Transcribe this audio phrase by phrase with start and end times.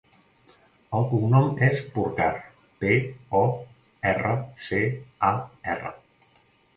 [0.99, 2.29] El cognom és Porcar:
[2.83, 2.95] pe,
[3.41, 3.41] o,
[4.13, 4.31] erra,
[4.69, 4.81] ce,
[5.29, 5.31] a,
[5.75, 5.93] erra.